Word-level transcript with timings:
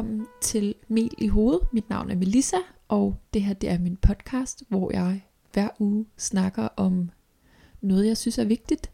Velkommen 0.00 0.26
til 0.40 0.74
Mel 0.88 1.10
i 1.18 1.28
hovedet. 1.28 1.72
Mit 1.72 1.90
navn 1.90 2.10
er 2.10 2.14
Melissa, 2.14 2.56
og 2.88 3.16
det 3.34 3.42
her 3.42 3.54
det 3.54 3.68
er 3.68 3.78
min 3.78 3.96
podcast, 3.96 4.62
hvor 4.68 4.92
jeg 4.92 5.24
hver 5.52 5.68
uge 5.78 6.06
snakker 6.16 6.68
om 6.76 7.10
noget, 7.80 8.06
jeg 8.06 8.16
synes 8.16 8.38
er 8.38 8.44
vigtigt. 8.44 8.90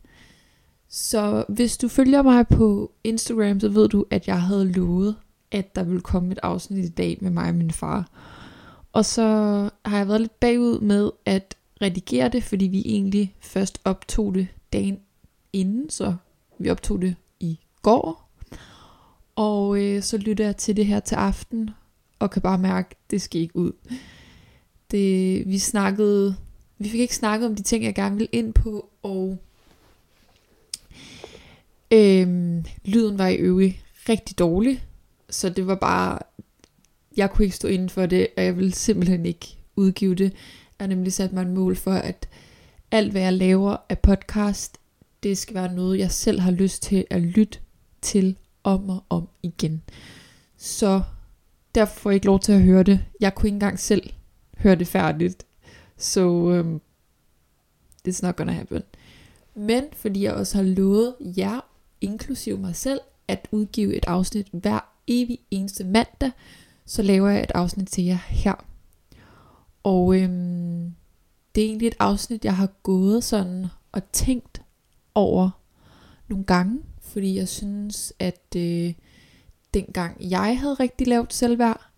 Så 0.89 1.45
hvis 1.49 1.79
du 1.79 1.89
følger 1.89 2.23
mig 2.23 2.49
på 2.49 2.93
Instagram, 3.05 3.61
så 3.61 3.69
ved 3.69 3.89
du, 3.89 4.05
at 4.11 4.29
jeg 4.29 4.43
havde 4.43 4.73
lovet, 4.73 5.17
at 5.51 5.77
der 5.77 5.83
ville 5.83 6.01
komme 6.01 6.33
et 6.33 6.39
afsnit 6.43 6.85
i 6.85 6.89
dag 6.89 7.19
med 7.21 7.31
mig 7.31 7.49
og 7.49 7.55
min 7.55 7.71
far. 7.71 8.11
Og 8.93 9.05
så 9.05 9.23
har 9.85 9.99
jeg 9.99 10.09
været 10.09 10.21
lidt 10.21 10.41
bagud 10.41 10.81
med 10.81 11.11
at 11.25 11.57
redigere 11.83 12.29
det, 12.29 12.43
fordi 12.43 12.65
vi 12.65 12.83
egentlig 12.85 13.35
først 13.41 13.81
optog 13.85 14.35
det 14.35 14.49
dagen 14.73 14.99
inden, 15.53 15.91
så 15.91 16.15
vi 16.59 16.71
optog 16.71 17.03
det 17.03 17.17
i 17.41 17.59
går. 17.83 18.26
Og 19.37 19.83
øh, 19.83 20.03
så 20.03 20.19
lytter 20.19 20.45
jeg 20.45 20.57
til 20.57 20.77
det 20.77 20.87
her 20.87 21.01
til 21.01 21.15
aften, 21.15 21.71
og 22.19 22.31
kan 22.31 22.43
bare 22.43 22.59
mærke, 22.59 22.89
at 22.91 23.11
det 23.11 23.23
skal 23.23 23.41
ikke 23.41 23.57
ud. 23.57 23.73
Det, 24.91 25.43
vi 25.49 25.59
snakkede, 25.59 26.37
vi 26.79 26.89
fik 26.89 27.01
ikke 27.01 27.17
snakket 27.17 27.49
om 27.49 27.55
de 27.55 27.63
ting, 27.63 27.85
jeg 27.85 27.95
gerne 27.95 28.17
ville 28.17 28.29
ind 28.33 28.53
på, 28.53 28.89
og 29.03 29.39
øh, 31.91 32.29
lyden 32.85 33.19
var 33.19 33.27
i 33.29 33.37
øvrigt 33.37 33.77
rigtig 34.09 34.39
dårlig, 34.39 34.85
så 35.31 35.49
det 35.49 35.67
var 35.67 35.75
bare, 35.75 36.19
jeg 37.17 37.31
kunne 37.31 37.45
ikke 37.45 37.57
stå 37.57 37.69
inden 37.69 37.91
for 37.91 38.07
det, 38.07 38.27
og 38.37 38.45
jeg 38.45 38.57
ville 38.57 38.73
simpelthen 38.73 39.27
ikke 39.27 39.59
udgive 39.77 40.15
det. 40.15 40.33
Jeg 40.79 40.85
har 40.85 40.87
nemlig 40.87 41.13
sat 41.13 41.33
mig 41.33 41.43
en 41.43 41.55
mål 41.55 41.77
for, 41.77 41.93
at 41.93 42.29
alt 42.91 43.13
hvad 43.13 43.23
jeg 43.23 43.33
laver 43.33 43.77
af 43.89 43.99
podcast, 43.99 44.79
det 45.23 45.39
skal 45.39 45.55
være 45.55 45.75
noget, 45.75 45.99
jeg 45.99 46.11
selv 46.11 46.41
har 46.41 46.51
lyst 46.51 46.83
til 46.83 47.05
at 47.11 47.23
lytte 47.23 47.59
til 48.03 48.37
om 48.67 48.91
og 48.91 49.05
om 49.09 49.29
igen. 49.43 49.83
Så 50.57 51.03
derfor 51.75 52.01
får 52.01 52.11
jeg 52.11 52.15
ikke 52.15 52.27
lov 52.27 52.41
til 52.41 52.53
at 52.53 52.63
høre 52.63 52.83
det. 52.83 53.05
Jeg 53.21 53.35
kunne 53.35 53.49
ikke 53.49 53.55
engang 53.55 53.79
selv 53.79 54.11
høre 54.59 54.75
det 54.75 54.89
færdigt. 54.89 55.47
Så 55.97 56.29
um, 56.29 56.81
it's 58.09 58.21
not 58.23 58.37
gonna 58.37 58.53
happen. 58.53 58.83
Men 59.55 59.85
fordi 59.93 60.23
jeg 60.25 60.33
også 60.33 60.57
har 60.57 60.65
lovet 60.65 61.15
jer, 61.21 61.61
inklusive 62.01 62.59
mig 62.59 62.77
selv, 62.77 63.01
at 63.29 63.49
udgive 63.53 63.97
et 63.97 64.05
afsnit 64.07 64.49
hver 64.53 64.93
evig 65.07 65.39
eneste 65.51 65.85
mandag, 65.85 66.31
så 66.85 67.03
laver 67.03 67.29
jeg 67.29 67.43
et 67.43 67.53
afsnit 67.55 67.89
til 67.89 68.05
jer 68.05 68.19
her. 68.29 68.65
Og 69.83 70.21
øhm, 70.21 70.95
det 71.55 71.63
er 71.63 71.67
egentlig 71.67 71.89
et 71.89 71.97
afsnit, 71.99 72.45
jeg 72.45 72.57
har 72.57 72.69
gået 72.83 73.25
sådan 73.25 73.67
og 73.93 74.13
tænkt 74.13 74.63
over 75.15 75.51
nogle 76.29 76.45
gange, 76.45 76.83
fordi 77.07 77.37
jeg 77.37 77.49
synes, 77.49 78.13
at 78.19 78.57
øh, 78.57 78.95
dengang 79.75 80.31
jeg 80.31 80.59
havde 80.61 80.75
rigtig 80.75 81.07
lavt 81.07 81.35
selvværd, 81.35 81.91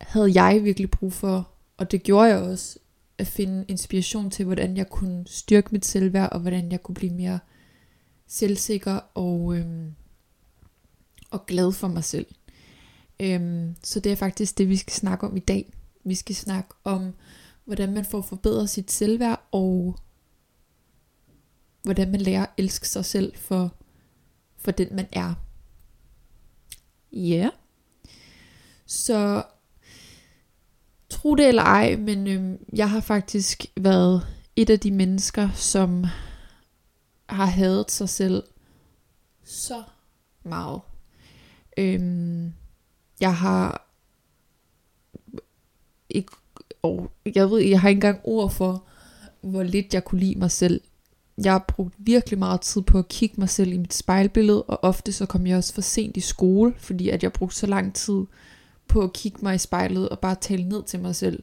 havde 0.00 0.42
jeg 0.42 0.64
virkelig 0.64 0.90
brug 0.90 1.12
for, 1.12 1.50
og 1.76 1.90
det 1.90 2.02
gjorde 2.02 2.28
jeg 2.28 2.38
også, 2.38 2.78
at 3.18 3.26
finde 3.26 3.64
inspiration 3.68 4.30
til, 4.30 4.44
hvordan 4.44 4.76
jeg 4.76 4.88
kunne 4.88 5.24
styrke 5.26 5.68
mit 5.72 5.86
selvværd, 5.86 6.32
og 6.32 6.40
hvordan 6.40 6.72
jeg 6.72 6.82
kunne 6.82 6.94
blive 6.94 7.14
mere 7.14 7.38
selvsikker 8.26 9.00
og, 9.14 9.56
øhm, 9.56 9.94
og 11.30 11.46
glad 11.46 11.72
for 11.72 11.88
mig 11.88 12.04
selv. 12.04 12.26
Øhm, 13.20 13.76
så 13.82 14.00
det 14.00 14.12
er 14.12 14.16
faktisk 14.16 14.58
det, 14.58 14.68
vi 14.68 14.76
skal 14.76 14.92
snakke 14.92 15.26
om 15.26 15.36
i 15.36 15.40
dag. 15.40 15.72
Vi 16.04 16.14
skal 16.14 16.34
snakke 16.34 16.74
om, 16.84 17.14
hvordan 17.64 17.92
man 17.92 18.04
får 18.04 18.20
forbedret 18.20 18.70
sit 18.70 18.90
selvværd, 18.90 19.48
og 19.52 19.96
hvordan 21.84 22.10
man 22.10 22.20
lærer 22.20 22.42
at 22.42 22.50
elske 22.56 22.88
sig 22.88 23.04
selv 23.04 23.36
for, 23.36 23.74
for 24.58 24.70
den 24.70 24.88
man 24.96 25.06
er. 25.12 25.34
Ja. 27.12 27.18
Yeah. 27.18 27.50
Så 28.86 29.42
tro 31.08 31.34
det 31.34 31.48
eller 31.48 31.62
ej, 31.62 31.96
men 31.96 32.26
øhm, 32.26 32.64
jeg 32.72 32.90
har 32.90 33.00
faktisk 33.00 33.66
været 33.76 34.26
et 34.56 34.70
af 34.70 34.80
de 34.80 34.90
mennesker, 34.90 35.50
som 35.50 36.04
har 37.28 37.46
hadet 37.46 37.90
sig 37.90 38.08
selv 38.08 38.42
så 39.44 39.82
meget. 40.42 40.80
Øhm, 41.78 42.52
jeg 43.20 43.36
har 43.36 43.90
ikke, 46.08 46.32
og 46.82 47.12
jeg 47.34 47.50
ved, 47.50 47.60
jeg 47.60 47.80
har 47.80 47.88
ikke 47.88 47.96
engang 47.96 48.20
ord 48.24 48.50
for, 48.50 48.86
hvor 49.40 49.62
lidt 49.62 49.94
jeg 49.94 50.04
kunne 50.04 50.20
lide 50.20 50.38
mig 50.38 50.50
selv 50.50 50.80
jeg 51.38 51.52
har 51.52 51.64
brugt 51.68 51.94
virkelig 51.98 52.38
meget 52.38 52.60
tid 52.60 52.82
på 52.82 52.98
at 52.98 53.08
kigge 53.08 53.34
mig 53.38 53.48
selv 53.48 53.72
i 53.72 53.78
mit 53.78 53.94
spejlbillede, 53.94 54.62
og 54.62 54.84
ofte 54.84 55.12
så 55.12 55.26
kom 55.26 55.46
jeg 55.46 55.56
også 55.56 55.74
for 55.74 55.80
sent 55.80 56.16
i 56.16 56.20
skole, 56.20 56.74
fordi 56.78 57.08
at 57.08 57.22
jeg 57.22 57.32
brugte 57.32 57.56
så 57.56 57.66
lang 57.66 57.94
tid 57.94 58.22
på 58.88 59.00
at 59.00 59.12
kigge 59.12 59.38
mig 59.42 59.54
i 59.54 59.58
spejlet 59.58 60.08
og 60.08 60.18
bare 60.18 60.34
tale 60.34 60.68
ned 60.68 60.82
til 60.82 61.00
mig 61.00 61.16
selv. 61.16 61.42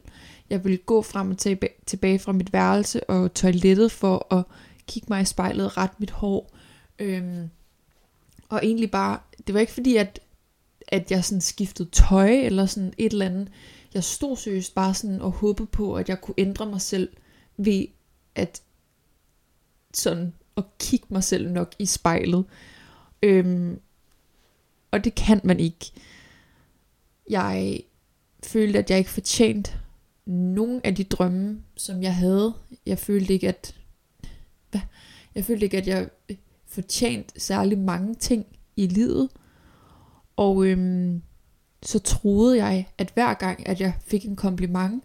Jeg 0.50 0.64
ville 0.64 0.78
gå 0.78 1.02
frem 1.02 1.30
og 1.30 1.38
tilbage 1.86 2.18
fra 2.18 2.32
mit 2.32 2.52
værelse 2.52 3.10
og 3.10 3.34
toilettet 3.34 3.92
for 3.92 4.34
at 4.34 4.44
kigge 4.86 5.06
mig 5.10 5.22
i 5.22 5.24
spejlet, 5.24 5.76
rette 5.76 5.96
mit 5.98 6.10
hår. 6.10 6.56
Øhm, 6.98 7.50
og 8.48 8.60
egentlig 8.62 8.90
bare, 8.90 9.18
det 9.46 9.54
var 9.54 9.60
ikke 9.60 9.72
fordi, 9.72 9.96
at, 9.96 10.20
at 10.88 11.10
jeg 11.10 11.24
sådan 11.24 11.40
skiftede 11.40 11.90
tøj 11.90 12.30
eller 12.30 12.66
sådan 12.66 12.92
et 12.98 13.12
eller 13.12 13.26
andet. 13.26 13.48
Jeg 13.94 14.04
stod 14.04 14.36
seriøst 14.36 14.74
bare 14.74 14.94
sådan 14.94 15.20
og 15.20 15.30
håbede 15.30 15.66
på, 15.66 15.94
at 15.94 16.08
jeg 16.08 16.20
kunne 16.20 16.34
ændre 16.38 16.66
mig 16.66 16.80
selv 16.80 17.08
ved 17.56 17.86
at 18.34 18.62
sådan 19.96 20.32
at 20.56 20.64
kigge 20.78 21.06
mig 21.08 21.24
selv 21.24 21.50
nok 21.50 21.74
i 21.78 21.86
spejlet. 21.86 22.44
Øhm, 23.22 23.80
og 24.90 25.04
det 25.04 25.14
kan 25.14 25.40
man 25.44 25.60
ikke. 25.60 25.92
Jeg 27.30 27.80
følte, 28.44 28.78
at 28.78 28.90
jeg 28.90 28.98
ikke 28.98 29.10
fortjente 29.10 29.72
nogen 30.26 30.80
af 30.84 30.94
de 30.94 31.04
drømme, 31.04 31.62
som 31.76 32.02
jeg 32.02 32.16
havde. 32.16 32.54
Jeg 32.86 32.98
følte 32.98 33.32
ikke, 33.32 33.48
at 33.48 33.76
hvad? 34.70 34.80
jeg 35.34 35.44
følte 35.44 35.64
ikke, 35.64 35.78
at 35.78 35.86
jeg 35.86 36.08
fortjente 36.66 37.40
særlig 37.40 37.78
mange 37.78 38.14
ting 38.14 38.46
i 38.76 38.86
livet. 38.86 39.28
Og 40.36 40.66
øhm, 40.66 41.22
så 41.82 41.98
troede 41.98 42.64
jeg, 42.64 42.88
at 42.98 43.10
hver 43.14 43.34
gang, 43.34 43.68
at 43.68 43.80
jeg 43.80 43.94
fik 44.06 44.24
en 44.24 44.36
kompliment, 44.36 45.04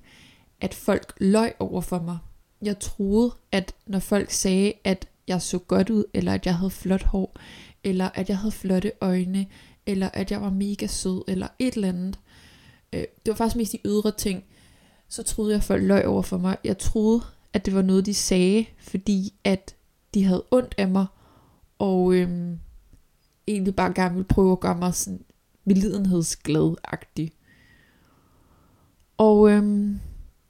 at 0.62 0.74
folk 0.74 1.14
løj 1.20 1.54
over 1.60 1.82
for 1.82 2.00
mig 2.00 2.18
jeg 2.62 2.80
troede, 2.80 3.32
at 3.52 3.76
når 3.86 4.00
folk 4.00 4.32
sagde, 4.32 4.74
at 4.84 5.08
jeg 5.28 5.42
så 5.42 5.58
godt 5.60 5.90
ud, 5.90 6.04
eller 6.14 6.34
at 6.34 6.46
jeg 6.46 6.56
havde 6.56 6.70
flot 6.70 7.04
hår, 7.04 7.38
eller 7.84 8.10
at 8.14 8.30
jeg 8.30 8.38
havde 8.38 8.52
flotte 8.52 8.92
øjne, 9.02 9.48
eller 9.86 10.10
at 10.14 10.32
jeg 10.32 10.42
var 10.42 10.50
mega 10.50 10.88
sød, 10.88 11.22
eller 11.28 11.48
et 11.60 11.74
eller 11.74 11.90
andet. 11.90 12.20
Øh, 12.94 13.00
det 13.02 13.32
var 13.32 13.34
faktisk 13.34 13.56
mest 13.56 13.72
de 13.72 13.80
ydre 13.86 14.12
ting. 14.12 14.44
Så 15.10 15.24
troede 15.24 15.52
jeg, 15.52 15.58
at 15.58 15.64
folk 15.64 15.84
løg 15.84 16.06
over 16.08 16.22
for 16.22 16.38
mig. 16.38 16.58
Jeg 16.64 16.78
troede, 16.78 17.22
at 17.54 17.66
det 17.66 17.76
var 17.76 17.82
noget, 17.82 18.06
de 18.06 18.14
sagde, 18.14 18.66
fordi 18.80 19.34
at 19.44 19.76
de 20.14 20.24
havde 20.24 20.44
ondt 20.52 20.76
af 20.78 20.88
mig, 20.88 21.06
og 21.80 22.14
øhm, 22.14 22.60
egentlig 23.48 23.76
bare 23.76 23.94
gerne 23.94 24.14
ville 24.14 24.28
prøve 24.28 24.52
at 24.52 24.60
gøre 24.60 24.78
mig 24.78 24.94
sådan 24.94 25.24
medlidenhedsglad-agtig. 25.66 27.32
Og 29.18 29.50
øhm, 29.52 30.00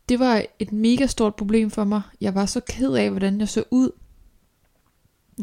det 0.09 0.19
var 0.19 0.45
et 0.59 0.71
mega 0.71 1.05
stort 1.05 1.35
problem 1.35 1.71
for 1.71 1.83
mig. 1.83 2.01
Jeg 2.21 2.35
var 2.35 2.45
så 2.45 2.59
ked 2.59 2.93
af, 2.93 3.09
hvordan 3.09 3.39
jeg 3.39 3.49
så 3.49 3.63
ud. 3.71 3.91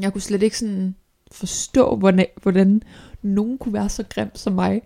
Jeg 0.01 0.13
kunne 0.13 0.23
slet 0.23 0.43
ikke 0.43 0.59
sådan 0.59 0.95
forstå, 1.33 1.97
hvordan, 1.97 2.27
hvordan 2.43 2.83
nogen 3.23 3.59
kunne 3.59 3.73
være 3.73 3.89
så 3.89 4.03
grim 4.03 4.31
som 4.35 4.53
mig. 4.53 4.83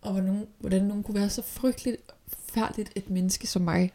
Og 0.00 0.12
hvordan, 0.12 0.46
hvordan 0.58 0.82
nogen 0.82 1.02
kunne 1.02 1.14
være 1.14 1.30
så 1.30 1.42
frygteligt 1.42 2.12
færdigt 2.48 2.92
et 2.94 3.10
menneske 3.10 3.46
som 3.46 3.62
mig. 3.62 3.92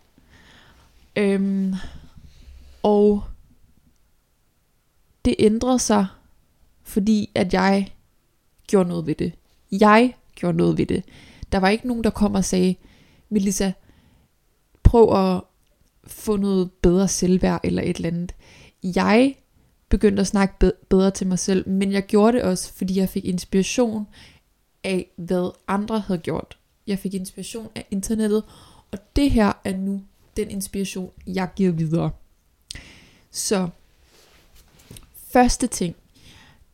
Øhm, 1.15 1.73
og 2.83 3.23
det 5.25 5.35
ændrede 5.39 5.79
sig, 5.79 6.07
fordi 6.83 7.31
at 7.35 7.53
jeg 7.53 7.93
gjorde 8.67 8.89
noget 8.89 9.05
ved 9.05 9.15
det. 9.15 9.33
Jeg 9.71 10.15
gjorde 10.35 10.57
noget 10.57 10.77
ved 10.77 10.85
det. 10.85 11.03
Der 11.51 11.57
var 11.57 11.69
ikke 11.69 11.87
nogen, 11.87 12.03
der 12.03 12.09
kom 12.09 12.35
og 12.35 12.45
sagde, 12.45 12.75
Melissa, 13.29 13.71
prøv 14.93 15.33
at 15.35 15.41
få 16.07 16.37
noget 16.37 16.71
bedre 16.71 17.07
selvværd 17.07 17.61
eller 17.63 17.81
et 17.81 17.95
eller 17.95 18.09
andet. 18.09 18.35
Jeg 18.83 19.35
begyndte 19.89 20.21
at 20.21 20.27
snakke 20.27 20.71
bedre 20.89 21.11
til 21.11 21.27
mig 21.27 21.39
selv, 21.39 21.69
men 21.69 21.91
jeg 21.91 22.05
gjorde 22.05 22.37
det 22.37 22.43
også, 22.43 22.73
fordi 22.73 22.99
jeg 22.99 23.09
fik 23.09 23.25
inspiration 23.25 24.07
af, 24.83 25.11
hvad 25.15 25.51
andre 25.67 25.99
havde 25.99 26.19
gjort. 26.19 26.57
Jeg 26.87 26.99
fik 26.99 27.13
inspiration 27.13 27.69
af 27.75 27.85
internettet, 27.91 28.43
og 28.91 28.99
det 29.15 29.31
her 29.31 29.53
er 29.63 29.77
nu 29.77 30.01
den 30.37 30.49
inspiration, 30.49 31.11
jeg 31.27 31.49
giver 31.55 31.71
videre. 31.71 32.11
Så, 33.31 33.69
første 35.15 35.67
ting. 35.67 35.95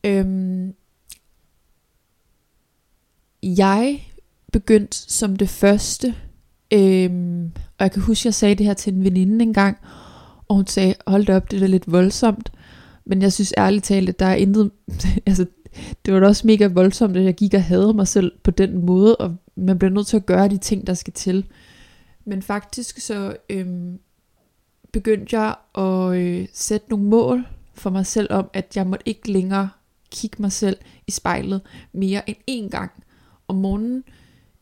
Øhm, 0.04 0.76
jeg 3.44 4.12
begyndte 4.52 4.98
som 4.98 5.36
det 5.36 5.50
første 5.50 6.16
Øhm, 6.74 7.46
og 7.78 7.84
jeg 7.84 7.92
kan 7.92 8.02
huske, 8.02 8.28
jeg 8.28 8.34
sagde 8.34 8.56
det 8.56 8.66
her 8.66 8.74
til 8.74 8.94
en 8.94 9.04
veninde 9.04 9.44
engang, 9.44 9.78
og 10.48 10.56
hun 10.56 10.68
sagde, 10.68 10.96
hold 11.08 11.26
da 11.26 11.36
op, 11.36 11.52
det 11.52 11.64
er 11.64 11.68
lidt 11.68 11.92
voldsomt. 11.92 12.52
Men 13.06 13.22
jeg 13.22 13.34
synes 13.34 13.54
ærligt 13.58 13.86
talt, 13.86 14.10
at 14.10 14.20
der 14.20 14.26
er 14.26 14.36
intet, 14.36 14.72
altså 15.26 15.46
det 16.06 16.14
var 16.14 16.20
da 16.20 16.28
også 16.28 16.48
mega 16.48 16.68
voldsomt, 16.68 17.18
at 17.18 17.24
jeg 17.24 17.36
gik 17.36 17.54
og 17.54 17.64
havde 17.64 17.94
mig 17.94 18.08
selv 18.08 18.32
på 18.44 18.52
den 18.52 18.86
måde, 18.86 19.16
og 19.16 19.36
man 19.56 19.80
bliver 19.80 19.92
nødt 19.92 20.08
til 20.08 20.18
at 20.18 20.26
gøre 20.26 20.48
de 20.48 20.58
ting, 20.58 20.88
der 20.88 20.94
skal 20.94 21.14
til. 21.14 21.46
Men 22.26 22.42
faktisk 22.42 23.00
så 23.00 23.36
øhm, 23.50 24.00
begyndte 24.92 25.40
jeg 25.40 25.56
at 25.78 26.16
øh, 26.16 26.48
sætte 26.54 26.90
nogle 26.90 27.06
mål 27.06 27.48
for 27.74 27.90
mig 27.90 28.06
selv 28.06 28.34
om, 28.34 28.50
at 28.54 28.76
jeg 28.76 28.88
måtte 28.88 29.10
ikke 29.10 29.32
længere 29.32 29.70
kigge 30.12 30.42
mig 30.42 30.52
selv 30.52 30.78
i 31.08 31.12
spejlet 31.12 31.62
mere 31.94 32.30
end 32.30 32.38
én 32.52 32.70
gang 32.70 32.92
om 33.48 33.56
morgenen, 33.56 34.04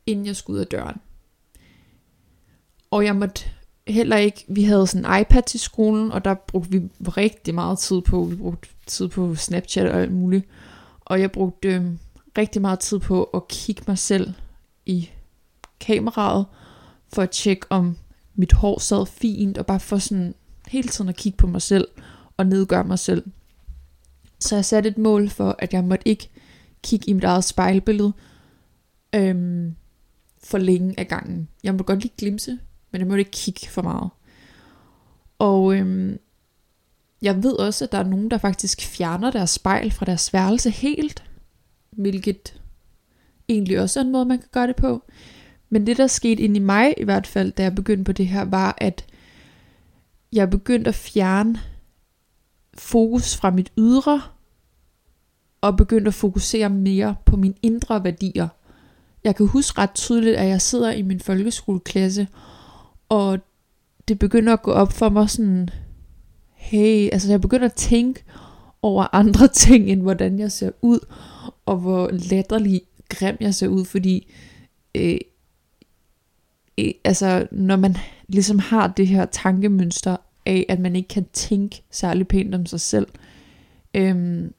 inden 0.05 0.25
jeg 0.25 0.35
skulle 0.35 0.55
ud 0.55 0.61
af 0.61 0.67
døren. 0.67 0.97
Og 2.91 3.05
jeg 3.05 3.15
måtte 3.15 3.43
heller 3.87 4.17
ikke, 4.17 4.45
vi 4.47 4.63
havde 4.63 4.87
sådan 4.87 5.05
en 5.05 5.21
iPad 5.21 5.41
til 5.41 5.59
skolen, 5.59 6.11
og 6.11 6.25
der 6.25 6.33
brugte 6.33 6.71
vi 6.71 6.89
rigtig 7.01 7.55
meget 7.55 7.79
tid 7.79 8.01
på, 8.01 8.23
vi 8.23 8.35
brugte 8.35 8.69
tid 8.85 9.07
på 9.07 9.35
Snapchat 9.35 9.87
og 9.87 10.01
alt 10.01 10.13
muligt. 10.13 10.45
Og 11.01 11.21
jeg 11.21 11.31
brugte 11.31 11.67
øh, 11.67 11.85
rigtig 12.37 12.61
meget 12.61 12.79
tid 12.79 12.99
på 12.99 13.23
at 13.23 13.47
kigge 13.47 13.83
mig 13.87 13.97
selv 13.97 14.33
i 14.85 15.09
kameraet, 15.79 16.45
for 17.13 17.21
at 17.21 17.29
tjekke 17.29 17.67
om 17.69 17.97
mit 18.35 18.53
hår 18.53 18.79
sad 18.79 19.05
fint, 19.05 19.57
og 19.57 19.65
bare 19.65 19.79
for 19.79 19.97
sådan 19.97 20.35
hele 20.67 20.87
tiden 20.87 21.09
at 21.09 21.15
kigge 21.15 21.37
på 21.37 21.47
mig 21.47 21.61
selv, 21.61 21.87
og 22.37 22.45
nedgøre 22.45 22.83
mig 22.83 22.99
selv. 22.99 23.23
Så 24.39 24.55
jeg 24.55 24.65
satte 24.65 24.89
et 24.89 24.97
mål 24.97 25.29
for, 25.29 25.55
at 25.59 25.73
jeg 25.73 25.83
måtte 25.83 26.07
ikke 26.07 26.29
kigge 26.83 27.09
i 27.09 27.13
mit 27.13 27.23
eget 27.23 27.43
spejlbillede 27.43 28.13
øhm, 29.15 29.75
for 30.43 30.57
længe 30.57 30.99
af 30.99 31.07
gangen. 31.07 31.47
Jeg 31.63 31.73
måtte 31.73 31.83
godt 31.83 31.99
lige 31.99 32.13
glimse, 32.17 32.59
men 32.97 33.01
jeg 33.01 33.07
måtte 33.07 33.21
ikke 33.21 33.31
kigge 33.31 33.67
for 33.67 33.81
meget. 33.81 34.09
Og 35.39 35.75
øhm, 35.75 36.19
jeg 37.21 37.43
ved 37.43 37.53
også, 37.53 37.85
at 37.85 37.91
der 37.91 37.97
er 37.97 38.03
nogen, 38.03 38.31
der 38.31 38.37
faktisk 38.37 38.81
fjerner 38.81 39.31
deres 39.31 39.49
spejl 39.49 39.91
fra 39.91 40.05
deres 40.05 40.33
værelse 40.33 40.69
helt, 40.69 41.23
hvilket 41.91 42.61
egentlig 43.49 43.79
også 43.79 43.99
er 43.99 44.03
en 44.03 44.11
måde, 44.11 44.25
man 44.25 44.39
kan 44.39 44.49
gøre 44.51 44.67
det 44.67 44.75
på. 44.75 45.03
Men 45.69 45.87
det, 45.87 45.97
der 45.97 46.07
skete 46.07 46.43
ind 46.43 46.55
i 46.55 46.59
mig 46.59 46.93
i 46.97 47.03
hvert 47.03 47.27
fald, 47.27 47.51
da 47.51 47.63
jeg 47.63 47.75
begyndte 47.75 48.03
på 48.03 48.11
det 48.11 48.27
her, 48.27 48.45
var, 48.45 48.75
at 48.77 49.05
jeg 50.33 50.49
begyndte 50.49 50.89
at 50.89 50.95
fjerne 50.95 51.59
fokus 52.73 53.35
fra 53.35 53.51
mit 53.51 53.71
ydre, 53.77 54.21
og 55.61 55.77
begyndte 55.77 56.07
at 56.07 56.13
fokusere 56.13 56.69
mere 56.69 57.15
på 57.25 57.37
mine 57.37 57.53
indre 57.61 58.03
værdier. 58.03 58.47
Jeg 59.23 59.35
kan 59.35 59.47
huske 59.47 59.81
ret 59.81 59.93
tydeligt, 59.93 60.35
at 60.35 60.47
jeg 60.47 60.61
sidder 60.61 60.91
i 60.91 61.01
min 61.01 61.19
folkeskoleklasse, 61.19 62.27
og 63.09 63.39
det 64.07 64.19
begynder 64.19 64.53
at 64.53 64.61
gå 64.61 64.71
op 64.71 64.91
for 64.91 65.09
mig 65.09 65.29
sådan, 65.29 65.69
hey, 66.53 67.09
altså 67.11 67.29
jeg 67.29 67.41
begynder 67.41 67.65
at 67.65 67.73
tænke 67.73 68.23
over 68.81 69.15
andre 69.15 69.47
ting, 69.63 69.89
end 69.89 70.01
hvordan 70.01 70.39
jeg 70.39 70.51
ser 70.51 70.71
ud, 70.81 70.99
og 71.65 71.77
hvor 71.77 72.09
latterlig 72.11 72.81
grim 73.09 73.37
jeg 73.39 73.53
ser 73.53 73.67
ud, 73.67 73.85
fordi 73.85 74.33
øh, 74.95 75.17
øh, 76.77 76.91
altså 77.03 77.47
når 77.51 77.75
man 77.75 77.97
ligesom 78.27 78.59
har 78.59 78.87
det 78.87 79.07
her 79.07 79.25
tankemønster 79.25 80.17
af, 80.45 80.65
at 80.69 80.79
man 80.79 80.95
ikke 80.95 81.07
kan 81.07 81.25
tænke 81.33 81.83
særlig 81.91 82.27
pænt 82.27 82.55
om 82.55 82.65
sig 82.65 82.81
selv. 82.81 83.07
Øhm, 83.93 84.53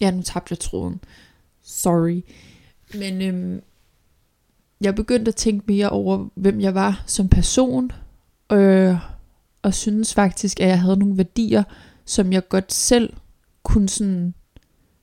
ja, 0.00 0.10
nu 0.10 0.22
tabte 0.22 0.52
jeg 0.52 0.58
tråden. 0.58 1.00
Sorry. 1.62 2.22
Men 2.94 3.22
øhm, 3.22 3.62
jeg 4.80 4.94
begyndte 4.94 5.28
at 5.28 5.34
tænke 5.36 5.64
mere 5.68 5.88
over, 5.88 6.28
hvem 6.34 6.60
jeg 6.60 6.74
var 6.74 7.02
som 7.06 7.28
person, 7.28 7.92
øh, 8.52 8.96
og 9.62 9.74
synes 9.74 10.14
faktisk, 10.14 10.60
at 10.60 10.68
jeg 10.68 10.80
havde 10.80 10.96
nogle 10.96 11.16
værdier, 11.16 11.62
som 12.04 12.32
jeg 12.32 12.48
godt 12.48 12.72
selv 12.72 13.12
kunne 13.62 13.88
sådan 13.88 14.34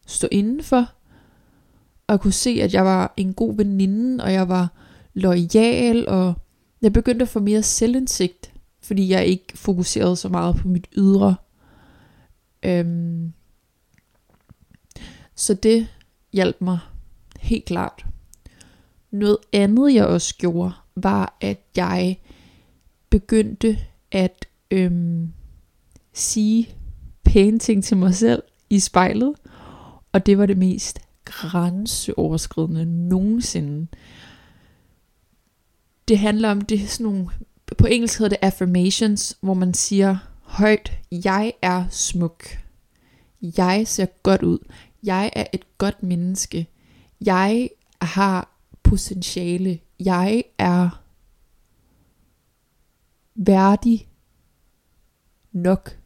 stå 0.07 0.27
indenfor, 0.31 0.91
og 2.07 2.21
kunne 2.21 2.33
se, 2.33 2.49
at 2.61 2.73
jeg 2.73 2.85
var 2.85 3.13
en 3.17 3.33
god 3.33 3.55
veninde, 3.55 4.23
og 4.23 4.33
jeg 4.33 4.49
var 4.49 4.71
lojal, 5.13 6.09
og 6.09 6.33
jeg 6.81 6.93
begyndte 6.93 7.23
at 7.23 7.29
få 7.29 7.39
mere 7.39 7.63
selvindsigt, 7.63 8.53
fordi 8.81 9.09
jeg 9.09 9.25
ikke 9.25 9.57
fokuserede 9.57 10.15
så 10.15 10.29
meget 10.29 10.55
på 10.55 10.67
mit 10.67 10.87
ydre. 10.97 11.35
Øhm, 12.63 13.33
så 15.35 15.53
det 15.53 15.87
hjalp 16.33 16.61
mig 16.61 16.79
helt 17.39 17.65
klart. 17.65 18.05
Noget 19.15 19.37
andet 19.53 19.93
jeg 19.93 20.05
også 20.05 20.35
gjorde, 20.37 20.73
var 20.95 21.37
at 21.41 21.59
jeg 21.75 22.19
begyndte 23.09 23.77
at 24.11 24.45
øhm, 24.71 25.33
sige 26.13 26.69
pæne 27.23 27.59
ting 27.59 27.83
til 27.83 27.97
mig 27.97 28.15
selv 28.15 28.43
i 28.69 28.79
spejlet. 28.79 29.33
Og 30.11 30.25
det 30.25 30.37
var 30.37 30.45
det 30.45 30.57
mest 30.57 30.99
grænseoverskridende 31.25 32.85
nogensinde. 32.85 33.87
Det 36.07 36.19
handler 36.19 36.51
om 36.51 36.61
det 36.61 36.89
sådan 36.89 37.03
nogle, 37.03 37.29
på 37.77 37.87
engelsk 37.87 38.19
hedder 38.19 38.29
det 38.29 38.39
affirmations, 38.41 39.37
hvor 39.41 39.53
man 39.53 39.73
siger 39.73 40.17
højt, 40.41 40.91
jeg 41.11 41.53
er 41.61 41.85
smuk. 41.89 42.45
Jeg 43.41 43.83
ser 43.87 44.05
godt 44.23 44.43
ud. 44.43 44.59
Jeg 45.03 45.31
er 45.35 45.45
et 45.53 45.77
godt 45.77 46.03
menneske. 46.03 46.67
Jeg 47.25 47.69
har 48.01 48.54
potentiale. 48.85 49.79
Jeg 49.99 50.43
er 50.57 51.03
værdig 53.35 54.07
nok 55.51 55.97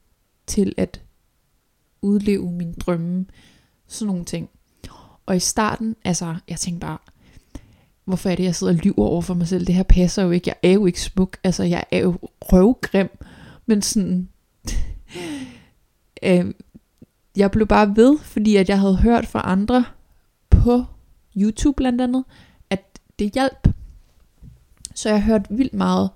til 0.48 0.74
at 0.78 1.02
udleve 2.02 2.52
min 2.52 2.74
drømme. 2.74 3.26
Sådan 3.88 4.08
nogle 4.08 4.26
ting. 4.26 4.50
Og 5.26 5.36
i 5.36 5.40
starten, 5.40 5.96
altså, 6.04 6.36
jeg 6.48 6.60
tænkte 6.60 6.86
bare, 6.86 6.98
hvorfor 8.06 8.30
er 8.30 8.36
det, 8.36 8.44
jeg 8.44 8.56
sidder 8.56 8.74
og 8.74 8.80
lyver 8.80 9.08
over 9.08 9.22
for 9.22 9.34
mig 9.34 9.48
selv? 9.48 9.68
Det 9.68 9.76
her 9.76 9.84
passer 9.84 10.24
jo 10.24 10.32
ikke. 10.32 10.48
Jeg 10.48 10.70
er 10.70 10.74
jo 10.74 10.86
ikke 10.86 11.02
smuk. 11.02 11.38
Altså, 11.44 11.64
jeg 11.64 11.84
er 11.92 12.00
jo 12.00 12.18
røvgrim. 12.42 13.10
Men 13.66 13.82
sådan... 13.82 14.30
øh, 16.24 16.54
jeg 17.38 17.52
blev 17.52 17.68
bare 17.68 17.96
ved, 17.96 18.18
fordi 18.18 18.56
at 18.56 18.70
jeg 18.70 18.80
havde 18.80 18.98
hørt 18.98 19.28
fra 19.28 19.42
andre 19.46 19.86
på 20.50 20.86
YouTube 21.38 21.76
blandt 21.76 22.02
andet, 22.02 22.24
det 23.20 23.34
hjalp. 23.34 23.68
Så 24.96 25.10
jeg 25.10 25.24
hørte 25.24 25.46
vildt 25.50 25.74
meget. 25.74 26.10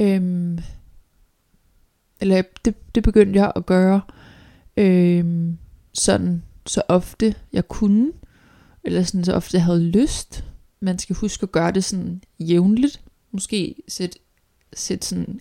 Øhm, 0.00 0.58
eller 2.20 2.42
det, 2.64 2.94
det 2.94 3.02
begyndte 3.02 3.40
jeg 3.40 3.52
at 3.56 3.66
gøre 3.66 4.00
øhm, 4.76 5.58
sådan 5.92 6.42
så 6.66 6.82
ofte 6.88 7.34
jeg 7.52 7.68
kunne 7.68 8.12
eller 8.84 9.02
sådan 9.02 9.24
så 9.24 9.32
ofte 9.32 9.56
jeg 9.56 9.64
havde 9.64 9.82
lyst. 9.82 10.44
Man 10.80 10.98
skal 10.98 11.16
huske 11.16 11.42
at 11.42 11.52
gøre 11.52 11.70
det 11.70 11.84
sådan 11.84 12.22
jævnligt. 12.40 13.00
Måske 13.30 13.74
sætte 13.88 14.18
sæt 14.72 15.04
sådan, 15.04 15.40